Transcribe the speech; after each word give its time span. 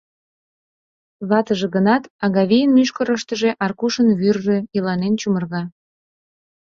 Ватыже 1.29 1.67
гынат, 1.75 2.03
Агавийын 2.25 2.69
мӱшкырыштыжӧ 2.77 3.49
Аркушын 3.65 4.07
вӱржӧ 4.19 4.57
иланен 4.77 5.13
чумырга. 5.21 5.63